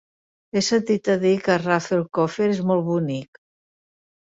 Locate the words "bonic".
2.91-3.45